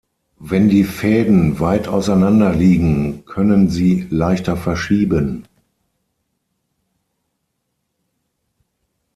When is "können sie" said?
3.25-4.07